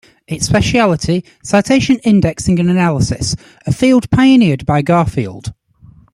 Its 0.27 0.47
specialty: 0.47 1.23
citation 1.43 1.97
indexing 2.03 2.59
and 2.59 2.71
analysis, 2.71 3.35
a 3.67 3.71
field 3.71 4.09
pioneered 4.09 4.65
by 4.65 4.81
Garfield. 4.81 5.53